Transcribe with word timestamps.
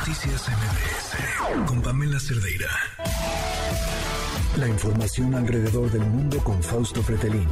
Noticias 0.00 0.48
MBS 0.48 1.66
con 1.68 1.82
Pamela 1.82 2.18
Cerdeira. 2.18 2.70
La 4.56 4.66
información 4.66 5.34
alrededor 5.34 5.90
del 5.90 6.00
mundo 6.00 6.42
con 6.42 6.62
Fausto 6.62 7.02
Fretelín. 7.02 7.46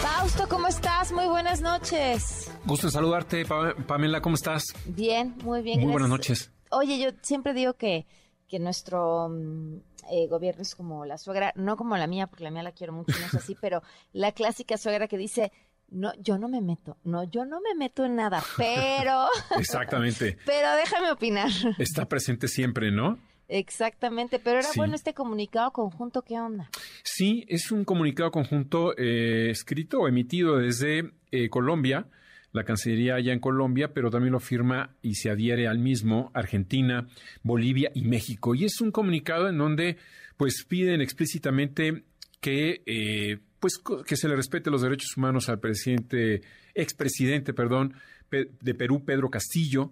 Fausto, 0.00 0.48
¿cómo 0.48 0.66
estás? 0.66 1.12
Muy 1.12 1.26
buenas 1.26 1.60
noches. 1.60 2.50
Gusto 2.64 2.86
en 2.86 2.92
saludarte, 2.92 3.44
Pamela, 3.44 4.22
¿cómo 4.22 4.34
estás? 4.34 4.64
Bien, 4.86 5.34
muy 5.44 5.60
bien. 5.60 5.80
Muy 5.80 5.92
buenas 5.92 6.08
noches. 6.08 6.50
Oye, 6.70 6.98
yo 6.98 7.10
siempre 7.20 7.52
digo 7.52 7.74
que, 7.74 8.06
que 8.48 8.58
nuestro 8.58 9.28
mm, 9.28 9.76
eh, 10.10 10.26
gobierno 10.28 10.62
es 10.62 10.74
como 10.74 11.04
la 11.04 11.18
suegra, 11.18 11.52
no 11.54 11.76
como 11.76 11.98
la 11.98 12.06
mía, 12.06 12.28
porque 12.28 12.44
la 12.44 12.50
mía 12.50 12.62
la 12.62 12.72
quiero 12.72 12.94
mucho, 12.94 13.12
no 13.20 13.26
es 13.26 13.34
así, 13.34 13.54
pero 13.60 13.82
la 14.14 14.32
clásica 14.32 14.78
suegra 14.78 15.06
que 15.06 15.18
dice, 15.18 15.52
no, 15.94 16.12
yo 16.20 16.38
no 16.38 16.48
me 16.48 16.60
meto, 16.60 16.98
no, 17.04 17.24
yo 17.24 17.44
no 17.44 17.60
me 17.60 17.74
meto 17.74 18.04
en 18.04 18.16
nada, 18.16 18.42
pero... 18.56 19.26
Exactamente. 19.58 20.36
pero 20.46 20.74
déjame 20.76 21.10
opinar. 21.10 21.50
Está 21.78 22.06
presente 22.06 22.48
siempre, 22.48 22.90
¿no? 22.90 23.18
Exactamente, 23.46 24.38
pero 24.38 24.58
era 24.58 24.68
bueno 24.74 24.94
este 24.94 25.14
comunicado 25.14 25.70
conjunto, 25.70 26.22
¿qué 26.22 26.40
onda? 26.40 26.68
Sí, 27.02 27.44
es 27.48 27.70
un 27.70 27.84
comunicado 27.84 28.30
conjunto 28.30 28.96
eh, 28.96 29.50
escrito 29.50 30.00
o 30.00 30.08
emitido 30.08 30.56
desde 30.58 31.12
eh, 31.30 31.48
Colombia, 31.50 32.06
la 32.52 32.64
Cancillería 32.64 33.16
allá 33.16 33.32
en 33.32 33.40
Colombia, 33.40 33.92
pero 33.92 34.10
también 34.10 34.32
lo 34.32 34.40
firma 34.40 34.96
y 35.02 35.16
se 35.16 35.30
adhiere 35.30 35.68
al 35.68 35.78
mismo 35.78 36.30
Argentina, 36.34 37.06
Bolivia 37.42 37.90
y 37.94 38.04
México. 38.04 38.54
Y 38.54 38.64
es 38.64 38.80
un 38.80 38.90
comunicado 38.90 39.48
en 39.48 39.58
donde 39.58 39.98
pues 40.36 40.64
piden 40.66 41.00
explícitamente 41.00 42.04
que 42.40 42.82
eh, 42.86 43.38
pues 43.64 43.78
que 43.78 44.16
se 44.18 44.28
le 44.28 44.36
respete 44.36 44.70
los 44.70 44.82
derechos 44.82 45.16
humanos 45.16 45.48
al 45.48 45.58
presidente, 45.58 46.42
expresidente, 46.74 47.54
perdón, 47.54 47.94
de 48.30 48.74
Perú, 48.74 49.06
Pedro 49.06 49.30
Castillo, 49.30 49.90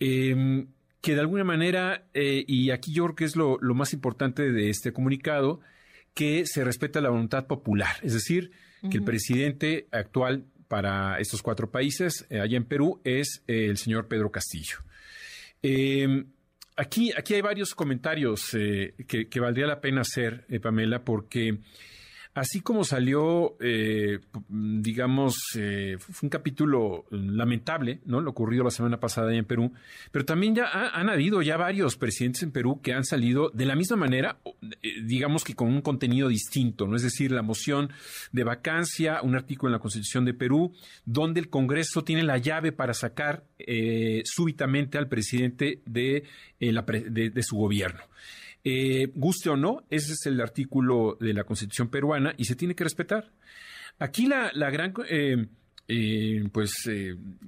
em, 0.00 0.68
que 1.02 1.12
de 1.12 1.20
alguna 1.20 1.44
manera, 1.44 2.06
eh, 2.14 2.42
y 2.48 2.70
aquí 2.70 2.94
yo 2.94 3.04
creo 3.04 3.14
que 3.14 3.24
es 3.26 3.36
lo, 3.36 3.58
más 3.74 3.92
importante 3.92 4.50
de 4.50 4.70
este 4.70 4.94
comunicado, 4.94 5.60
que 6.14 6.46
se 6.46 6.64
respeta 6.64 7.02
la 7.02 7.10
voluntad 7.10 7.46
popular, 7.46 7.96
es 8.02 8.14
decir, 8.14 8.50
que 8.90 8.96
el 8.96 9.04
presidente 9.04 9.88
actual 9.92 10.46
para 10.66 11.18
estos 11.18 11.42
cuatro 11.42 11.70
países, 11.70 12.24
eh, 12.30 12.40
allá 12.40 12.56
en 12.56 12.64
Perú, 12.64 13.02
es 13.04 13.42
eh, 13.46 13.66
el 13.66 13.76
señor 13.76 14.08
Pedro 14.08 14.30
Castillo. 14.30 14.78
Em, 15.60 16.28
aquí, 16.76 17.12
aquí 17.14 17.34
hay 17.34 17.42
varios 17.42 17.74
comentarios 17.74 18.52
que, 18.52 19.28
que, 19.28 19.40
valdría 19.40 19.66
la 19.66 19.82
pena 19.82 20.00
hacer, 20.00 20.46
Pamela, 20.62 21.04
porque 21.04 21.58
Así 22.34 22.62
como 22.62 22.82
salió, 22.84 23.56
eh, 23.60 24.20
digamos, 24.48 25.36
eh, 25.54 25.96
fue 25.98 26.26
un 26.26 26.30
capítulo 26.30 27.04
lamentable, 27.10 28.00
¿no? 28.06 28.22
Lo 28.22 28.30
ocurrido 28.30 28.64
la 28.64 28.70
semana 28.70 28.98
pasada 28.98 29.34
en 29.34 29.44
Perú, 29.44 29.74
pero 30.10 30.24
también 30.24 30.54
ya 30.54 30.70
han 30.94 31.10
habido 31.10 31.42
ya 31.42 31.58
varios 31.58 31.96
presidentes 31.98 32.42
en 32.42 32.50
Perú 32.50 32.80
que 32.82 32.94
han 32.94 33.04
salido 33.04 33.50
de 33.50 33.66
la 33.66 33.76
misma 33.76 33.96
manera, 33.96 34.38
eh, 34.62 35.02
digamos 35.04 35.44
que 35.44 35.54
con 35.54 35.68
un 35.68 35.82
contenido 35.82 36.28
distinto, 36.28 36.86
¿no? 36.86 36.96
Es 36.96 37.02
decir, 37.02 37.32
la 37.32 37.42
moción 37.42 37.90
de 38.32 38.44
vacancia, 38.44 39.20
un 39.20 39.34
artículo 39.34 39.68
en 39.68 39.72
la 39.72 39.80
Constitución 39.80 40.24
de 40.24 40.32
Perú, 40.32 40.72
donde 41.04 41.38
el 41.38 41.50
Congreso 41.50 42.02
tiene 42.02 42.22
la 42.22 42.38
llave 42.38 42.72
para 42.72 42.94
sacar 42.94 43.44
súbitamente 44.24 44.96
al 44.96 45.08
presidente 45.08 45.82
de, 45.84 46.24
de 46.58 47.42
su 47.42 47.56
gobierno. 47.56 48.02
Eh, 48.64 49.10
guste 49.14 49.50
o 49.50 49.56
no, 49.56 49.84
ese 49.90 50.12
es 50.12 50.26
el 50.26 50.40
artículo 50.40 51.16
de 51.20 51.34
la 51.34 51.42
Constitución 51.42 51.88
peruana 51.88 52.32
y 52.36 52.44
se 52.44 52.54
tiene 52.54 52.76
que 52.76 52.84
respetar. 52.84 53.32
Aquí 53.98 54.26
la, 54.26 54.52
gran 54.70 54.94
eh, 55.08 55.46
eh, 55.88 56.48
pues 56.52 56.72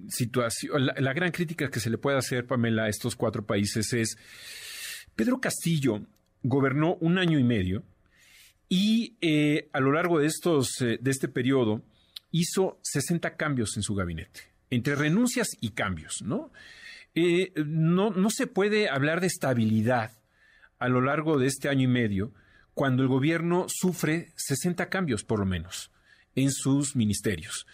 situación, 0.09 0.87
la, 0.87 1.13
gran 1.13 1.31
crítica 1.31 1.71
que 1.71 1.79
se 1.79 1.91
le 1.91 1.99
puede 1.99 2.19
hacer, 2.19 2.47
Pamela, 2.47 2.85
a 2.85 2.89
estos 2.89 3.15
cuatro 3.15 3.47
países 3.47 3.93
es 3.93 4.17
Pedro 5.15 5.41
Castillo 5.41 6.05
gobernó 6.43 6.97
un 6.97 7.19
año 7.19 7.39
y 7.39 7.45
medio 7.45 7.85
y 8.69 9.17
a 9.73 9.81
lo 9.81 9.93
largo 9.93 10.19
de 10.19 10.27
estos 10.27 10.77
de 10.79 11.11
este 11.11 11.29
periodo 11.29 11.83
hizo 12.33 12.79
60 12.83 13.37
cambios 13.37 13.77
en 13.77 13.83
su 13.83 13.95
gabinete, 13.95 14.41
entre 14.69 14.97
renuncias 14.97 15.49
y 15.61 15.71
cambios, 15.71 16.23
¿no? 16.23 16.51
no, 17.65 18.11
no 18.11 18.31
se 18.31 18.47
puede 18.47 18.89
hablar 18.89 19.21
de 19.21 19.29
estabilidad 19.29 20.11
a 20.79 20.89
lo 20.89 21.01
largo 21.01 21.39
de 21.39 21.47
este 21.47 21.69
año 21.69 21.83
y 21.83 21.89
medio 21.89 22.33
cuando 22.75 23.03
el 23.03 23.09
gobierno 23.09 23.67
sufre 23.69 24.33
60 24.37 24.89
cambios, 24.89 25.25
por 25.25 25.39
lo 25.39 25.47
menos, 25.47 25.91
en 26.35 26.51
sus 26.51 26.97
ministerios. 26.97 27.67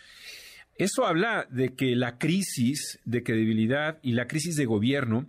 Eso 0.76 1.06
habla 1.06 1.46
de 1.50 1.74
que 1.74 1.96
la 1.96 2.18
crisis 2.18 3.00
de 3.04 3.22
credibilidad 3.22 3.98
y 4.02 4.12
la 4.12 4.26
crisis 4.26 4.56
de 4.56 4.66
gobierno 4.66 5.28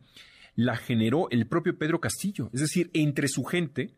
la 0.56 0.78
generó 0.78 1.30
el 1.30 1.48
propio 1.48 1.78
Pedro 1.78 2.00
Castillo, 2.00 2.50
es 2.54 2.62
decir, 2.62 2.90
entre 2.94 3.28
su 3.28 3.44
gente. 3.44 3.94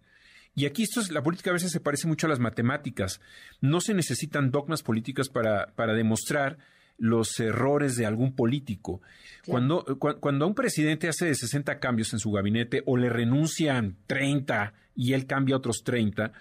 Y 0.56 0.66
aquí 0.66 0.84
esto 0.84 1.02
es, 1.02 1.12
la 1.12 1.24
política 1.24 1.50
a 1.50 1.54
veces 1.54 1.72
se 1.72 1.80
parece 1.80 2.08
mucho 2.08 2.28
a 2.28 2.30
las 2.30 2.40
matemáticas. 2.40 3.22
No 3.62 3.82
se 3.82 3.94
necesitan 3.94 4.52
dogmas 4.52 4.84
políticas 4.84 5.30
para, 5.30 5.74
para 5.76 5.94
demostrar 5.94 6.58
los 7.04 7.38
errores 7.42 7.98
de 7.98 8.06
algún 8.06 8.34
político. 8.34 9.02
Cuando, 9.46 9.84
cuando 10.22 10.48
un 10.48 10.56
presidente 10.56 11.10
hace 11.10 11.36
60 11.36 11.78
cambios 11.80 12.14
en 12.14 12.20
su 12.20 12.32
gabinete 12.32 12.82
o 12.86 12.96
le 12.96 13.10
renuncian 13.10 13.98
30 14.08 14.74
y 14.96 15.12
él 15.12 15.26
cambia 15.26 15.58
otros 15.58 15.84
30, 15.84 16.32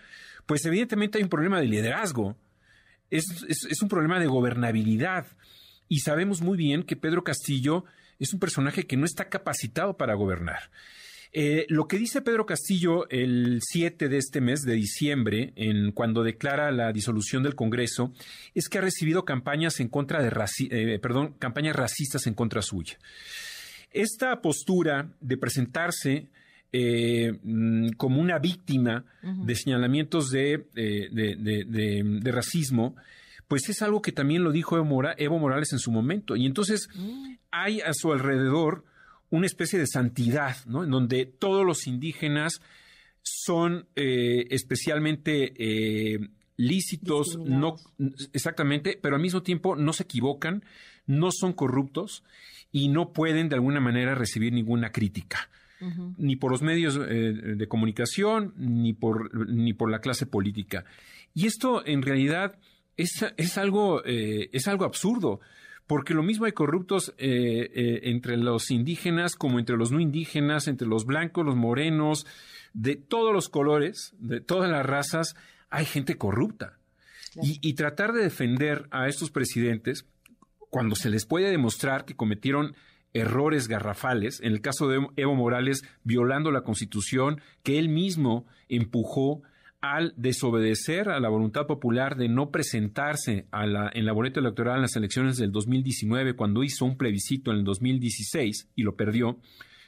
pues 0.47 0.65
evidentemente 0.65 1.19
hay 1.19 1.25
un 1.25 1.31
problema 1.31 1.59
de 1.59 1.67
liderazgo. 1.67 2.37
Es, 3.11 3.25
es, 3.49 3.83
un 3.83 3.89
problema 3.89 4.21
de 4.21 4.29
gobernabilidad. 4.29 5.27
Y 5.89 5.99
sabemos 5.99 6.43
muy 6.43 6.57
bien 6.57 6.85
que 6.85 6.95
Pedro 6.95 7.25
Castillo 7.25 7.85
es 8.21 8.33
un 8.33 8.39
personaje 8.39 8.87
que 8.87 8.97
no 8.97 9.05
está 9.05 9.29
capacitado 9.29 9.97
para 9.97 10.15
gobernar. 10.15 10.71
Eh, 11.35 11.65
lo 11.71 11.89
que 11.89 11.97
dice 11.97 12.21
Pedro 12.21 12.45
Castillo 12.45 13.09
el 13.09 13.61
7 13.63 14.11
de 14.11 14.19
este 14.19 14.43
mes 14.43 14.63
de 14.63 14.75
diciembre, 14.75 15.55
en, 15.57 15.93
cuando 15.93 16.23
declara 16.23 16.71
la 16.71 16.93
disolución 16.93 17.43
del 17.43 17.55
Congreso, 17.55 18.13
es 18.55 18.69
que 18.69 18.79
ha 18.79 18.83
recibido 18.83 19.25
campañas 19.25 19.81
en 19.81 19.89
contra 19.89 20.23
de 20.23 20.31
eh, 20.71 20.99
perdón, 20.99 21.35
campañas 21.39 21.75
racistas 21.75 22.27
en 22.27 22.35
contra 22.35 22.61
suya. 22.61 22.99
Esta 23.93 24.43
postura 24.43 25.11
de 25.21 25.39
presentarse 25.39 26.29
eh, 26.71 27.39
mm, 27.43 27.93
como 27.97 28.21
una 28.21 28.39
víctima 28.39 29.05
de 29.23 29.55
señalamientos 29.55 30.31
de, 30.31 30.67
de, 30.75 32.33
racismo, 32.33 32.95
pues 33.49 33.69
es 33.71 33.81
algo 33.81 34.03
que 34.03 34.13
también 34.13 34.45
lo 34.45 34.53
dijo 34.53 34.77
Evo, 34.77 35.39
Morales 35.39 35.73
en 35.73 35.79
su 35.79 35.91
momento. 35.93 36.37
Y 36.37 36.45
entonces 36.45 36.89
mm. 36.95 37.35
hay 37.51 37.81
a 37.81 37.95
su 37.95 38.13
alrededor 38.13 38.85
una 39.33 39.47
especie 39.47 39.79
de 39.79 39.87
santidad, 39.87 40.57
¿no? 40.67 40.85
En 40.85 40.91
donde 40.91 41.25
todos 41.25 41.65
los 41.65 41.87
indígenas 41.87 42.61
son 43.23 43.87
eh, 43.97 44.47
especialmente 44.51 45.55
eh, 45.57 46.19
lícitos, 46.57 47.39
no 47.39 47.77
exactamente, 48.35 48.99
pero 49.01 49.17
al 49.17 49.23
mismo 49.23 49.43
tiempo 49.43 49.75
no 49.75 49.95
se 49.95 50.03
equivocan, 50.03 50.63
no 51.07 51.31
son 51.33 51.55
corruptos 51.55 52.25
y 52.71 52.89
no 52.89 53.15
pueden 53.15 53.49
de 53.49 53.55
alguna 53.55 53.81
manera 53.81 54.15
recibir 54.15 54.53
ninguna 54.53 54.93
crítica. 54.93 55.49
ni 56.17 56.37
por 56.37 56.53
los 56.53 56.63
medios 56.63 56.97
eh, 56.97 57.33
de 57.57 57.67
comunicación, 57.67 58.55
ni 58.57 58.93
por, 58.93 59.49
ni 59.49 59.73
por 59.73 59.91
la 59.91 60.01
clase 60.01 60.27
política. 60.27 60.85
Y 61.35 61.47
esto 61.47 61.85
en 61.85 62.03
realidad 62.03 62.57
es, 62.97 63.25
es 63.37 63.59
algo, 63.59 64.05
es 64.05 64.69
algo 64.69 64.85
absurdo, 64.85 65.41
porque 65.87 66.15
lo 66.15 66.23
mismo 66.23 66.47
hay 66.47 66.53
corruptos 66.53 67.15
eh, 67.19 67.71
eh, 67.75 68.01
entre 68.05 68.37
los 68.37 68.71
indígenas 68.71 69.35
como 69.35 69.59
entre 69.59 69.77
los 69.77 69.91
no 69.93 70.01
indígenas, 70.01 70.69
entre 70.69 70.89
los 70.89 71.05
blancos, 71.05 71.45
los 71.45 71.57
morenos, 71.57 72.27
de 72.73 72.97
todos 72.97 73.33
los 73.33 73.49
colores, 73.49 74.15
de 74.19 74.41
todas 74.41 74.71
las 74.71 74.87
razas, 74.87 75.35
hay 75.71 75.85
gente 75.85 76.17
corrupta. 76.17 76.79
Y, 77.41 77.73
tratar 77.73 78.13
de 78.13 78.23
defender 78.23 78.89
a 78.91 79.09
estos 79.09 79.31
presidentes 79.31 80.05
cuando 80.69 80.95
se 80.95 81.09
les 81.09 81.25
puede 81.25 81.51
demostrar 81.51 82.05
que 82.05 82.15
cometieron 82.15 82.75
errores 83.15 83.69
garrafales, 83.69 84.41
en 84.41 84.53
el 84.53 84.61
caso 84.61 84.87
de 84.87 85.07
Evo 85.17 85.35
Morales, 85.35 85.83
violando 86.05 86.51
la 86.51 86.61
constitución 86.61 87.41
que 87.63 87.79
él 87.79 87.89
mismo 87.89 88.47
empujó 88.69 89.43
al 89.83 90.15
desobedecer 90.17 91.09
a 91.09 91.19
la 91.19 91.29
voluntad 91.29 91.67
popular 91.67 92.17
de 92.17 92.29
no 92.29 92.51
presentarse 92.51 93.47
a 93.51 93.67
la, 93.67 93.91
en 93.93 94.07
la 94.07 94.13
boleta 94.13 94.39
electoral 94.39 94.77
en 94.77 94.83
las 94.83 94.95
elecciones 94.95 95.37
del 95.37 95.51
2019, 95.51 96.35
cuando 96.35 96.63
hizo 96.63 96.85
un 96.85 96.97
plebiscito 96.97 97.51
en 97.51 97.59
el 97.59 97.65
2016 97.65 98.69
y 98.77 98.83
lo 98.85 98.95
perdió, 98.95 99.41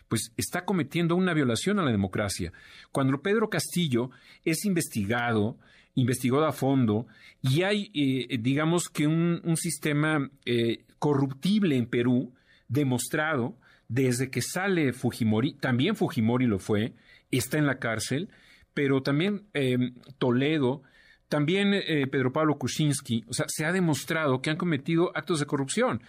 pues 0.09 0.33
está 0.37 0.65
cometiendo 0.65 1.15
una 1.15 1.33
violación 1.33 1.79
a 1.79 1.85
la 1.85 1.93
democracia. 1.93 2.53
Cuando 2.91 3.23
Pedro 3.23 3.49
Castillo 3.49 4.11
es 4.45 4.65
investigado, 4.65 5.59
investigado 5.95 6.45
a 6.45 6.53
fondo, 6.53 7.07
y 7.41 7.63
hay, 7.63 7.93
eh, 7.95 8.39
digamos 8.39 8.89
que 8.89 9.07
un, 9.07 9.57
sistema 9.57 10.29
eh, 10.45 10.85
corruptible 10.99 11.77
en 11.77 11.87
Perú, 11.87 12.35
demostrado 12.67 13.57
desde 13.87 14.29
que 14.29 14.43
sale 14.43 14.93
Fujimori, 14.93 15.55
también 15.55 15.95
Fujimori 15.95 16.47
lo 16.47 16.59
fue, 16.59 16.95
está 17.31 17.59
en 17.59 17.67
la 17.67 17.79
cárcel, 17.79 18.29
pero 18.75 19.03
también 19.03 19.45
em, 19.55 19.95
Toledo, 20.19 20.83
también 21.29 21.73
eh, 21.75 22.07
Pedro 22.07 22.33
Pablo 22.33 22.59
Kuczynski, 22.59 23.25
o 23.29 23.33
sea, 23.33 23.47
se 23.49 23.65
ha 23.65 23.73
demostrado 23.73 24.43
que 24.43 24.51
han 24.51 24.57
cometido 24.57 25.11
actos 25.17 25.41
de 25.41 25.47
corrupción. 25.47 26.03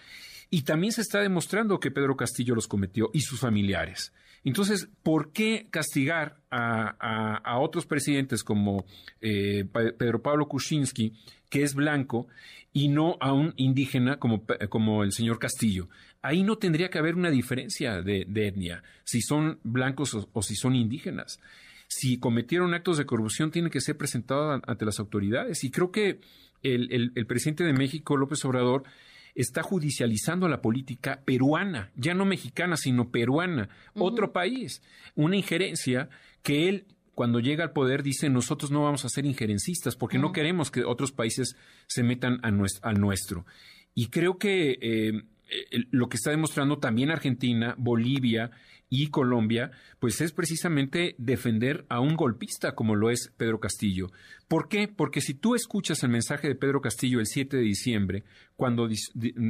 Y 0.50 0.62
también 0.62 0.92
se 0.92 1.00
está 1.00 1.20
demostrando 1.20 1.80
que 1.80 1.90
Pedro 1.90 2.16
Castillo 2.16 2.54
los 2.54 2.68
cometió 2.68 3.10
y 3.12 3.22
sus 3.22 3.40
familiares. 3.40 4.12
Entonces, 4.44 4.88
¿por 5.02 5.32
qué 5.32 5.66
castigar 5.70 6.36
a, 6.52 7.58
otros 7.58 7.84
presidentes 7.84 8.44
como 8.44 8.84
eh, 9.20 9.64
Pedro 9.98 10.22
Pablo 10.22 10.46
Kuczynski, 10.46 11.14
que 11.50 11.64
es 11.64 11.74
blanco, 11.74 12.28
y 12.72 12.86
no 12.86 13.16
a 13.20 13.32
un 13.32 13.54
indígena 13.56 14.20
como, 14.20 14.44
como 14.68 15.02
el 15.02 15.10
señor 15.10 15.40
Castillo? 15.40 15.88
Ahí 16.22 16.44
no 16.44 16.58
tendría 16.58 16.90
que 16.90 16.98
haber 16.98 17.16
una 17.16 17.30
diferencia 17.30 18.02
de, 18.02 18.26
etnia, 18.34 18.84
si 19.02 19.20
son 19.20 19.58
blancos 19.64 20.14
o, 20.32 20.42
si 20.42 20.54
son 20.54 20.76
indígenas. 20.76 21.40
Si 21.88 22.18
cometieron 22.18 22.74
actos 22.74 22.98
de 22.98 23.06
corrupción, 23.06 23.50
tiene 23.50 23.70
que 23.70 23.80
ser 23.80 23.96
presentado 23.96 24.60
ante 24.66 24.84
las 24.84 24.98
autoridades. 24.98 25.64
Y 25.64 25.70
creo 25.70 25.90
que 25.90 26.20
el, 26.62 27.12
el 27.14 27.26
presidente 27.26 27.64
de 27.64 27.72
México, 27.72 28.16
López 28.16 28.44
Obrador, 28.44 28.84
está 29.36 29.62
judicializando 29.62 30.48
la 30.48 30.62
política 30.62 31.22
peruana, 31.24 31.92
ya 31.94 32.14
no 32.14 32.24
mexicana, 32.24 32.76
sino 32.76 33.10
peruana, 33.10 33.68
otro 33.94 34.32
país, 34.32 34.82
una 35.14 35.36
injerencia 35.36 36.08
que 36.42 36.68
él 36.68 36.86
cuando 37.14 37.40
llega 37.40 37.64
al 37.64 37.72
poder 37.72 38.02
dice 38.02 38.28
nosotros 38.28 38.70
no 38.70 38.82
vamos 38.82 39.06
a 39.06 39.08
ser 39.08 39.24
injerencistas 39.24 39.96
porque 39.96 40.18
no 40.18 40.32
queremos 40.32 40.70
que 40.70 40.84
otros 40.84 41.12
países 41.12 41.56
se 41.86 42.02
metan 42.02 42.40
a 42.42 42.52
al 42.82 43.00
nuestro. 43.00 43.46
Y 43.94 44.08
creo 44.08 44.36
que 44.36 44.78
eh, 44.82 45.22
lo 45.90 46.08
que 46.08 46.18
está 46.18 46.30
demostrando 46.30 46.78
también 46.78 47.10
Argentina, 47.10 47.74
Bolivia 47.78 48.50
y 48.88 49.08
Colombia, 49.08 49.72
pues 49.98 50.20
es 50.20 50.32
precisamente 50.32 51.14
defender 51.18 51.84
a 51.88 52.00
un 52.00 52.16
golpista 52.16 52.74
como 52.74 52.94
lo 52.94 53.10
es 53.10 53.32
Pedro 53.36 53.58
Castillo. 53.60 54.10
¿Por 54.48 54.68
qué? 54.68 54.88
Porque 54.88 55.20
si 55.20 55.34
tú 55.34 55.54
escuchas 55.54 56.02
el 56.02 56.10
mensaje 56.10 56.48
de 56.48 56.54
Pedro 56.54 56.80
Castillo 56.80 57.20
el 57.20 57.26
7 57.26 57.56
de 57.56 57.62
diciembre, 57.62 58.24
cuando, 58.56 58.88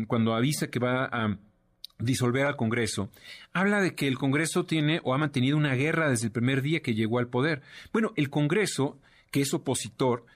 cuando 0.07 0.35
avisa 0.35 0.69
que 0.69 0.79
va 0.79 1.05
a 1.05 1.39
disolver 1.99 2.47
al 2.47 2.57
Congreso, 2.57 3.11
habla 3.53 3.81
de 3.81 3.95
que 3.95 4.09
el 4.09 4.19
Congreso 4.19 4.65
tiene 4.65 5.01
o 5.05 5.15
ha 5.15 5.19
mantenido 5.19 5.57
una 5.57 5.75
guerra 5.75 6.11
desde 6.11 6.27
el 6.27 6.33
primer 6.33 6.63
día 6.63 6.81
que 6.81 6.95
llegó 6.95 7.19
al 7.19 7.29
poder. 7.29 7.63
Bueno, 7.93 8.13
el 8.17 8.31
Congreso, 8.31 8.99
que 9.31 9.43
es 9.43 9.53
opositor, 9.53 10.27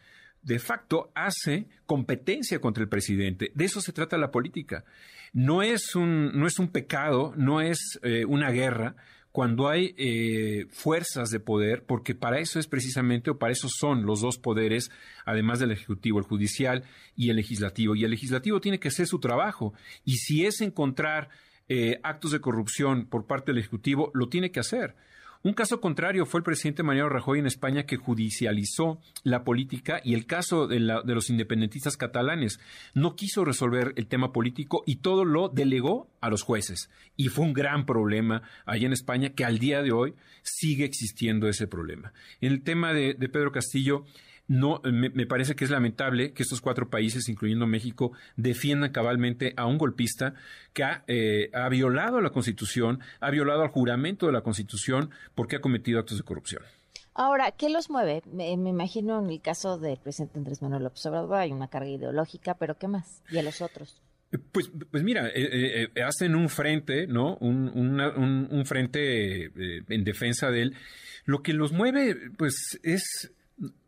de 0.42 0.58
facto 0.58 1.10
hace 1.14 1.66
competencia 1.86 2.60
contra 2.60 2.82
el 2.82 2.88
presidente. 2.88 3.52
De 3.54 3.64
eso 3.64 3.80
se 3.80 3.92
trata 3.92 4.18
la 4.18 4.30
política. 4.30 4.84
No 5.32 5.62
es 5.62 5.94
un, 5.94 6.32
no 6.38 6.46
es 6.46 6.58
un 6.58 6.68
pecado, 6.68 7.32
no 7.36 7.60
es 7.60 7.98
eh, 8.02 8.24
una 8.24 8.50
guerra 8.50 8.96
cuando 9.32 9.68
hay 9.68 9.94
eh, 9.96 10.66
fuerzas 10.70 11.30
de 11.30 11.38
poder, 11.38 11.84
porque 11.84 12.16
para 12.16 12.40
eso 12.40 12.58
es 12.58 12.66
precisamente, 12.66 13.30
o 13.30 13.38
para 13.38 13.52
eso 13.52 13.68
son 13.68 14.04
los 14.04 14.20
dos 14.20 14.38
poderes, 14.38 14.90
además 15.24 15.60
del 15.60 15.70
Ejecutivo, 15.70 16.18
el 16.18 16.24
Judicial 16.24 16.82
y 17.14 17.30
el 17.30 17.36
Legislativo. 17.36 17.94
Y 17.94 18.04
el 18.04 18.10
Legislativo 18.10 18.60
tiene 18.60 18.80
que 18.80 18.88
hacer 18.88 19.06
su 19.06 19.20
trabajo. 19.20 19.72
Y 20.04 20.16
si 20.16 20.46
es 20.46 20.60
encontrar 20.60 21.28
eh, 21.68 22.00
actos 22.02 22.32
de 22.32 22.40
corrupción 22.40 23.06
por 23.06 23.26
parte 23.26 23.52
del 23.52 23.60
Ejecutivo, 23.60 24.10
lo 24.14 24.28
tiene 24.28 24.50
que 24.50 24.60
hacer. 24.60 24.96
Un 25.42 25.54
caso 25.54 25.80
contrario 25.80 26.26
fue 26.26 26.40
el 26.40 26.44
presidente 26.44 26.82
Mariano 26.82 27.08
Rajoy 27.08 27.38
en 27.38 27.46
España 27.46 27.86
que 27.86 27.96
judicializó 27.96 29.00
la 29.22 29.42
política 29.42 29.98
y 30.04 30.12
el 30.12 30.26
caso 30.26 30.66
de, 30.66 30.80
los 30.80 31.30
independentistas 31.30 31.96
catalanes. 31.96 32.60
No 32.92 33.16
quiso 33.16 33.42
resolver 33.46 33.94
el 33.96 34.06
tema 34.06 34.32
político 34.32 34.82
y 34.84 34.96
todo 34.96 35.24
lo 35.24 35.48
delegó 35.48 36.10
a 36.20 36.28
los 36.28 36.42
jueces. 36.42 36.90
Y 37.16 37.28
fue 37.28 37.46
un 37.46 37.54
gran 37.54 37.86
problema 37.86 38.42
allá 38.66 38.84
en 38.86 38.92
España 38.92 39.30
que 39.30 39.46
al 39.46 39.58
día 39.58 39.80
de 39.80 39.92
hoy 39.92 40.14
sigue 40.42 40.84
existiendo 40.84 41.48
ese 41.48 41.66
problema. 41.66 42.12
En 42.42 42.52
el 42.52 42.62
tema 42.62 42.92
de 42.92 43.14
Pedro 43.14 43.50
Castillo, 43.50 44.04
no, 44.50 44.80
me, 44.82 45.26
parece 45.26 45.54
que 45.54 45.62
es 45.62 45.70
lamentable 45.70 46.32
que 46.32 46.42
estos 46.42 46.60
cuatro 46.60 46.90
países, 46.90 47.28
incluyendo 47.28 47.68
México, 47.68 48.10
defiendan 48.34 48.90
cabalmente 48.90 49.54
a 49.56 49.66
un 49.66 49.78
golpista 49.78 50.34
que 50.72 50.82
ha, 50.82 51.04
eh, 51.06 51.50
ha 51.54 51.68
violado 51.68 52.20
la 52.20 52.30
Constitución, 52.30 52.98
ha 53.20 53.30
violado 53.30 53.62
al 53.62 53.68
juramento 53.68 54.26
de 54.26 54.32
la 54.32 54.40
Constitución 54.40 55.10
porque 55.36 55.54
ha 55.54 55.60
cometido 55.60 56.00
actos 56.00 56.18
de 56.18 56.24
corrupción. 56.24 56.64
Ahora, 57.14 57.52
¿qué 57.52 57.70
los 57.70 57.90
mueve? 57.90 58.22
Me, 58.26 58.50
imagino 58.50 59.22
en 59.22 59.30
el 59.30 59.40
caso 59.40 59.78
del 59.78 59.98
presidente 59.98 60.38
Andrés 60.38 60.62
Manuel 60.62 60.82
López 60.82 61.06
Obrador 61.06 61.36
hay 61.36 61.52
una 61.52 61.68
carga 61.68 61.88
ideológica, 61.88 62.54
pero 62.54 62.76
¿qué 62.76 62.88
más? 62.88 63.22
¿Y 63.30 63.38
a 63.38 63.44
los 63.44 63.60
otros? 63.60 64.02
Pues, 64.50 64.68
pues 64.90 65.04
mira, 65.04 65.28
eh, 65.28 65.88
eh, 65.94 66.02
hacen 66.02 66.34
un 66.34 66.48
frente, 66.48 67.06
¿no? 67.06 67.36
Un, 67.36 67.68
un 67.70 68.66
frente 68.66 69.44
en 69.94 70.02
defensa 70.02 70.50
de 70.50 70.62
él. 70.62 70.76
Lo 71.24 71.40
que 71.40 71.52
los 71.52 71.70
mueve, 71.70 72.16
pues, 72.36 72.80
es 72.82 73.32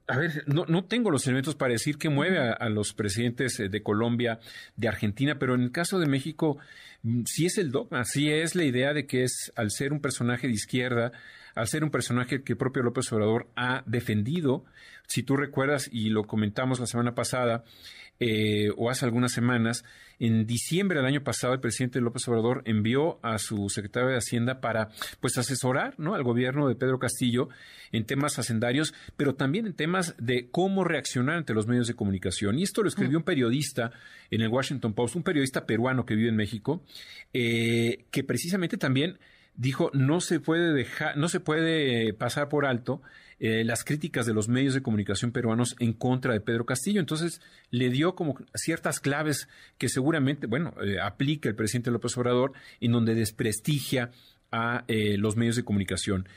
a 0.06 0.16
ver, 0.16 0.44
no, 0.46 0.64
no, 0.66 0.84
tengo 0.84 1.10
los 1.10 1.26
elementos 1.26 1.54
para 1.54 1.72
decir 1.72 1.96
qué 1.98 2.08
mueve 2.08 2.38
a, 2.38 2.68
los 2.68 2.92
presidentes 2.92 3.58
eh, 3.60 3.68
de 3.68 3.82
Colombia, 3.82 4.40
de 4.76 4.88
Argentina, 4.88 5.38
pero 5.38 5.54
en 5.54 5.62
el 5.62 5.72
caso 5.72 5.98
de 5.98 6.06
México 6.06 6.58
mm, 7.02 7.22
sí 7.26 7.46
es 7.46 7.58
el 7.58 7.70
dogma, 7.70 8.04
sí 8.04 8.30
es 8.30 8.54
la 8.54 8.64
idea 8.64 8.94
de 8.94 9.06
que 9.06 9.24
es, 9.24 9.52
al 9.56 9.70
ser 9.70 9.92
un 9.92 10.00
personaje 10.00 10.48
de 10.48 10.54
izquierda, 10.54 11.12
al 11.54 11.68
ser 11.68 11.84
un 11.84 11.90
personaje 11.90 12.42
que 12.42 12.56
propio 12.56 12.82
López 12.82 13.12
Obrador 13.12 13.48
ha 13.56 13.82
defendido, 13.86 14.64
si 15.06 15.22
tú 15.22 15.36
recuerdas, 15.36 15.88
y 15.92 16.10
lo 16.10 16.24
comentamos 16.24 16.80
la 16.80 16.86
semana 16.86 17.14
pasada, 17.14 17.64
eh, 18.20 18.70
o 18.76 18.88
hace 18.88 19.04
algunas 19.04 19.32
semanas, 19.32 19.84
en 20.20 20.46
diciembre 20.46 20.98
del 20.98 21.06
año 21.06 21.24
pasado, 21.24 21.54
el 21.54 21.58
presidente 21.58 22.00
López 22.00 22.28
Obrador 22.28 22.62
envió 22.66 23.18
a 23.24 23.38
su 23.38 23.68
secretario 23.68 24.10
de 24.10 24.16
Hacienda 24.16 24.60
para 24.60 24.90
pues 25.18 25.36
asesorar 25.38 25.94
¿no? 25.98 26.14
al 26.14 26.22
gobierno 26.22 26.68
de 26.68 26.76
Pedro 26.76 27.00
Castillo 27.00 27.48
en 27.90 28.04
temas 28.04 28.38
hacendarios, 28.38 28.94
pero 29.16 29.34
también 29.34 29.66
en 29.66 29.74
temas 29.74 30.14
de 30.18 30.48
cómo 30.50 30.84
reaccionar 30.84 31.38
ante 31.38 31.54
los 31.54 31.66
medios 31.66 31.88
de 31.88 31.94
comunicación. 31.94 32.56
Y 32.60 32.62
esto 32.62 32.82
lo 32.82 32.88
escribió 32.88 33.18
un 33.18 33.24
periodista 33.24 33.90
en 34.30 34.42
el 34.42 34.48
Washington 34.48 34.94
Post, 34.94 35.16
un 35.16 35.24
periodista 35.24 35.66
peruano 35.66 36.06
que 36.06 36.14
vive 36.14 36.28
en 36.28 36.36
México, 36.36 36.84
eh, 37.32 38.04
que 38.12 38.22
precisamente 38.22 38.76
también 38.76 39.18
dijo 39.54 39.90
no 39.92 40.20
se 40.20 40.40
puede 40.40 40.72
dejar, 40.72 41.16
no 41.16 41.28
se 41.28 41.40
puede 41.40 42.12
pasar 42.14 42.48
por 42.48 42.66
alto 42.66 43.02
eh, 43.44 43.64
las 43.64 43.82
críticas 43.82 44.24
de 44.24 44.34
los 44.34 44.48
medios 44.48 44.72
de 44.72 44.82
comunicación 44.82 45.32
peruanos 45.32 45.74
en 45.80 45.92
contra 45.94 46.32
de 46.32 46.40
Pedro 46.40 46.64
Castillo. 46.64 47.00
Entonces 47.00 47.40
le 47.70 47.90
dio 47.90 48.14
como 48.14 48.38
ciertas 48.54 49.00
claves 49.00 49.48
que 49.78 49.88
seguramente, 49.88 50.46
bueno, 50.46 50.72
eh, 50.80 51.00
aplica 51.00 51.48
el 51.48 51.56
presidente 51.56 51.90
López 51.90 52.16
Obrador 52.16 52.52
en 52.80 52.92
donde 52.92 53.16
desprestigia 53.16 54.12
a 54.52 54.84
eh, 54.86 55.16
los 55.18 55.36
medios 55.36 55.56
de 55.56 55.64
comunicación. 55.64 56.28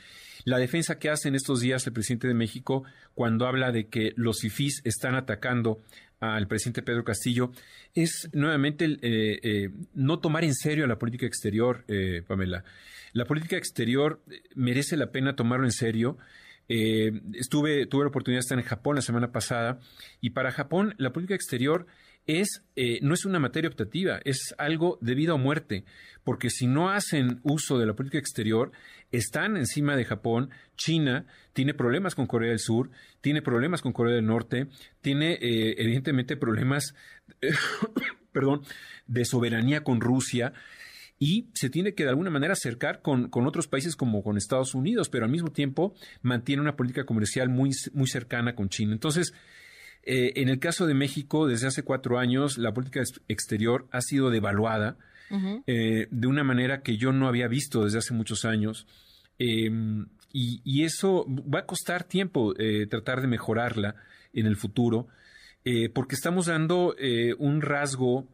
La 0.46 0.58
defensa 0.58 1.00
que 1.00 1.10
hace 1.10 1.26
en 1.26 1.34
estos 1.34 1.58
días 1.58 1.84
el 1.88 1.92
presidente 1.92 2.28
de 2.28 2.34
México 2.34 2.84
cuando 3.14 3.48
habla 3.48 3.72
de 3.72 3.88
que 3.88 4.12
los 4.14 4.44
IFIs 4.44 4.80
están 4.84 5.16
atacando 5.16 5.82
al 6.20 6.46
presidente 6.46 6.82
Pedro 6.82 7.02
Castillo 7.02 7.50
es 7.94 8.30
nuevamente 8.32 8.96
no 9.92 10.20
tomar 10.20 10.44
en 10.44 10.54
serio 10.54 10.86
la 10.86 11.00
política 11.00 11.26
exterior, 11.26 11.84
Pamela. 12.28 12.62
La 13.12 13.24
política 13.24 13.56
exterior 13.56 14.22
merece 14.54 14.96
la 14.96 15.10
pena 15.10 15.34
tomarlo 15.34 15.66
en 15.66 15.72
serio. 15.72 16.16
Eh, 16.68 17.12
estuve, 17.34 17.86
tuve 17.86 18.04
la 18.04 18.08
oportunidad 18.08 18.38
de 18.38 18.44
estar 18.44 18.58
en 18.58 18.64
Japón 18.64 18.96
la 18.96 19.02
semana 19.02 19.30
pasada 19.30 19.78
y 20.20 20.30
para 20.30 20.50
Japón 20.50 20.94
la 20.98 21.12
política 21.12 21.34
exterior 21.34 21.86
es, 22.26 22.64
eh, 22.74 22.98
no 23.02 23.14
es 23.14 23.24
una 23.24 23.38
materia 23.38 23.68
optativa, 23.70 24.20
es 24.24 24.54
algo 24.58 24.98
de 25.00 25.14
vida 25.14 25.34
o 25.34 25.38
muerte, 25.38 25.84
porque 26.24 26.50
si 26.50 26.66
no 26.66 26.90
hacen 26.90 27.40
uso 27.44 27.78
de 27.78 27.86
la 27.86 27.94
política 27.94 28.18
exterior, 28.18 28.72
están 29.12 29.56
encima 29.56 29.96
de 29.96 30.04
Japón, 30.04 30.50
China 30.76 31.26
tiene 31.52 31.72
problemas 31.72 32.14
con 32.14 32.26
Corea 32.26 32.50
del 32.50 32.58
Sur, 32.58 32.90
tiene 33.20 33.42
problemas 33.42 33.80
con 33.80 33.92
Corea 33.92 34.16
del 34.16 34.26
Norte, 34.26 34.66
tiene 35.00 35.34
eh, 35.34 35.76
evidentemente 35.78 36.36
problemas, 36.36 36.94
perdón, 38.32 38.62
de 39.06 39.24
soberanía 39.24 39.84
con 39.84 40.00
Rusia, 40.00 40.52
y 41.18 41.48
se 41.54 41.70
tiene 41.70 41.94
que 41.94 42.04
de 42.04 42.10
alguna 42.10 42.30
manera 42.30 42.52
acercar 42.52 43.00
con, 43.00 43.30
otros 43.32 43.68
países 43.68 43.96
como 43.96 44.22
con 44.22 44.36
Estados 44.36 44.74
Unidos, 44.74 45.08
pero 45.08 45.24
al 45.24 45.30
mismo 45.30 45.50
tiempo 45.50 45.94
mantiene 46.22 46.60
una 46.60 46.76
política 46.76 47.04
comercial 47.04 47.48
muy, 47.48 47.70
muy 47.94 48.06
cercana 48.06 48.54
con 48.54 48.68
China. 48.68 48.92
Entonces, 48.92 49.32
eh, 50.02 50.34
en 50.36 50.48
el 50.48 50.58
caso 50.58 50.86
de 50.86 50.94
México, 50.94 51.46
desde 51.46 51.68
hace 51.68 51.82
cuatro 51.82 52.18
años, 52.18 52.58
la 52.58 52.72
política 52.72 53.02
exterior 53.28 53.88
ha 53.92 54.02
sido 54.02 54.30
devaluada 54.30 54.96
eh, 55.66 56.06
de 56.10 56.26
una 56.28 56.44
manera 56.44 56.82
que 56.82 56.98
yo 56.98 57.12
no 57.12 57.28
había 57.28 57.48
visto 57.48 57.84
desde 57.84 57.98
hace 57.98 58.12
muchos 58.12 58.44
años. 58.44 58.86
Em, 59.38 60.06
y, 60.32 60.84
eso 60.84 61.24
va 61.26 61.60
a 61.60 61.66
costar 61.66 62.04
tiempo 62.04 62.54
eh, 62.58 62.86
tratar 62.88 63.22
de 63.22 63.26
mejorarla 63.26 63.96
en 64.34 64.44
el 64.46 64.56
futuro, 64.56 65.08
porque 65.94 66.14
estamos 66.14 66.46
dando 66.46 66.94
un 67.38 67.60
rasgo 67.60 68.28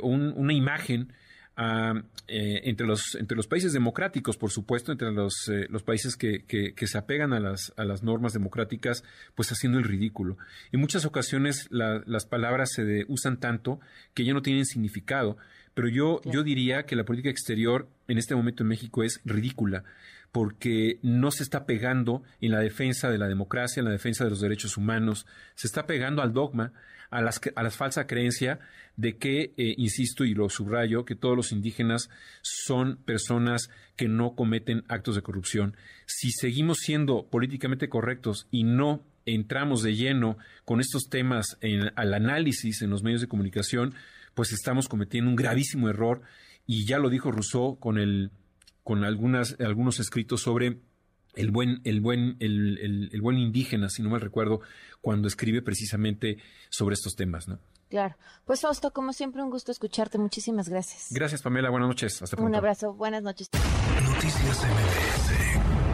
o 0.00 0.08
una 0.08 0.52
imagen 0.52 1.12
eh, 1.58 2.60
entre, 2.64 2.86
los, 2.86 3.14
entre 3.14 3.36
los 3.36 3.46
países 3.46 3.72
democráticos, 3.72 4.36
por 4.36 4.50
supuesto, 4.50 4.90
entre 4.90 5.12
los, 5.12 5.48
eh, 5.48 5.66
los 5.68 5.82
países 5.82 6.16
que, 6.16 6.44
que, 6.44 6.86
se 6.86 6.98
apegan 6.98 7.32
a 7.32 7.40
las, 7.40 7.72
a 7.76 7.84
las 7.84 8.02
normas 8.02 8.32
democráticas, 8.32 9.04
pues 9.34 9.50
haciendo 9.52 9.78
el 9.78 9.84
ridículo. 9.84 10.38
En 10.72 10.80
muchas 10.80 11.04
ocasiones 11.04 11.68
las 11.70 12.26
palabras 12.26 12.70
se 12.72 13.04
usan 13.08 13.38
tanto 13.38 13.80
que 14.14 14.24
ya 14.24 14.32
no 14.32 14.42
tienen 14.42 14.64
significado, 14.64 15.36
pero 15.74 15.88
yo, 15.88 16.20
yo 16.24 16.42
diría 16.42 16.84
que 16.84 16.96
la 16.96 17.04
política 17.04 17.30
exterior 17.30 17.88
en 18.08 18.18
este 18.18 18.34
momento 18.34 18.62
en 18.62 18.68
México 18.68 19.02
es 19.02 19.20
ridícula 19.24 19.84
porque 20.32 20.98
no 21.02 21.30
se 21.30 21.42
está 21.42 21.66
pegando 21.66 22.22
en 22.40 22.52
la 22.52 22.60
defensa 22.60 23.10
de 23.10 23.18
la 23.18 23.28
democracia, 23.28 23.80
en 23.80 23.84
la 23.84 23.92
defensa 23.92 24.24
de 24.24 24.30
los 24.30 24.40
derechos 24.40 24.78
humanos, 24.78 25.26
se 25.54 25.66
está 25.66 25.86
pegando 25.86 26.22
al 26.22 26.32
dogma, 26.32 26.72
a, 27.12 27.20
las, 27.20 27.40
a 27.54 27.62
la 27.62 27.70
falsa 27.70 28.06
creencia 28.06 28.58
de 28.96 29.16
que, 29.16 29.52
eh, 29.56 29.74
insisto 29.76 30.24
y 30.24 30.34
lo 30.34 30.48
subrayo, 30.48 31.04
que 31.04 31.14
todos 31.14 31.36
los 31.36 31.52
indígenas 31.52 32.10
son 32.42 32.96
personas 32.96 33.70
que 33.96 34.08
no 34.08 34.34
cometen 34.34 34.84
actos 34.88 35.14
de 35.14 35.22
corrupción. 35.22 35.76
Si 36.06 36.30
seguimos 36.30 36.78
siendo 36.78 37.28
políticamente 37.28 37.88
correctos 37.88 38.48
y 38.50 38.64
no 38.64 39.04
entramos 39.24 39.82
de 39.82 39.94
lleno 39.94 40.36
con 40.64 40.80
estos 40.80 41.08
temas 41.08 41.58
en, 41.60 41.92
al 41.94 42.14
análisis 42.14 42.82
en 42.82 42.90
los 42.90 43.02
medios 43.02 43.20
de 43.20 43.28
comunicación, 43.28 43.94
pues 44.34 44.52
estamos 44.52 44.88
cometiendo 44.88 45.30
un 45.30 45.36
gravísimo 45.36 45.88
error 45.88 46.22
y 46.66 46.86
ya 46.86 46.98
lo 46.98 47.10
dijo 47.10 47.30
Rousseau 47.30 47.78
con 47.78 47.98
el 47.98 48.30
con 48.82 49.04
algunas 49.04 49.56
algunos 49.60 50.00
escritos 50.00 50.42
sobre 50.42 50.78
el 51.34 51.50
buen 51.50 51.80
el 51.84 52.00
buen 52.00 52.36
el, 52.40 53.08
el, 53.12 53.20
buen 53.20 53.38
indígena, 53.38 53.88
si 53.88 54.02
no 54.02 54.10
mal 54.10 54.20
recuerdo, 54.20 54.60
cuando 55.00 55.28
escribe 55.28 55.62
precisamente 55.62 56.38
sobre 56.70 56.94
estos 56.94 57.14
temas, 57.14 57.48
¿no? 57.48 57.58
Claro. 57.88 58.16
Pues 58.46 58.62
Fausto, 58.62 58.90
como 58.92 59.12
siempre, 59.12 59.42
un 59.42 59.50
gusto 59.50 59.70
escucharte. 59.70 60.16
Muchísimas 60.16 60.68
gracias. 60.68 61.08
Gracias, 61.10 61.42
Pamela. 61.42 61.68
Buenas 61.68 61.88
noches. 61.88 62.22
Hasta 62.22 62.36
pronto. 62.36 62.48
Un 62.48 62.54
abrazo. 62.56 62.94
Buenas 62.94 63.22
noches. 63.22 63.50
Noticias 64.02 64.64
MBS 64.64 65.91